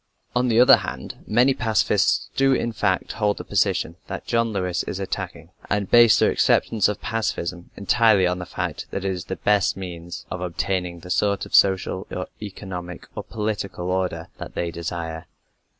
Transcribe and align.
On 0.35 0.47
the 0.47 0.59
other 0.59 0.77
hand, 0.77 1.23
many 1.27 1.53
pacifists 1.53 2.31
do 2.35 2.53
in 2.53 2.71
fact 2.71 3.11
hold 3.11 3.37
the 3.37 3.43
position 3.43 3.97
that 4.07 4.25
John 4.25 4.51
Lewis 4.51 4.81
is 4.81 4.99
attacking, 4.99 5.51
and 5.69 5.91
base 5.91 6.17
their 6.17 6.31
acceptance 6.31 6.87
of 6.87 6.99
pacifism 7.01 7.69
entirely 7.77 8.25
on 8.25 8.39
the 8.39 8.47
fact 8.47 8.87
that 8.89 9.05
it 9.05 9.11
is 9.11 9.25
the 9.25 9.35
best 9.35 9.77
means 9.77 10.25
of 10.31 10.41
obtaining 10.41 11.01
the 11.01 11.11
sort 11.11 11.45
of 11.45 11.53
social 11.53 12.07
or 12.09 12.25
economic 12.41 13.05
or 13.15 13.21
political 13.23 13.91
order 13.91 14.29
that 14.39 14.55
they 14.55 14.71
desire. 14.71 15.27